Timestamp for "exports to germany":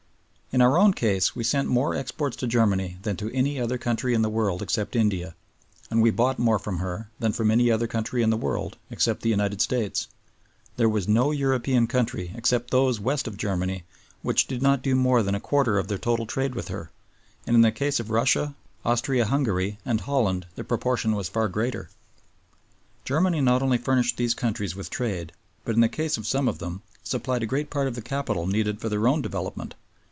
1.95-2.97